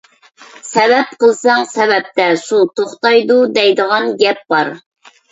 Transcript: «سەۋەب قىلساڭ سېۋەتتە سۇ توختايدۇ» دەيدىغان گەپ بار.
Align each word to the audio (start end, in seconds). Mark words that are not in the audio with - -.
«سەۋەب 0.67 1.09
قىلساڭ 1.23 1.67
سېۋەتتە 1.73 2.25
سۇ 2.43 2.61
توختايدۇ» 2.79 3.37
دەيدىغان 3.59 4.09
گەپ 4.23 4.41
بار. 4.55 4.73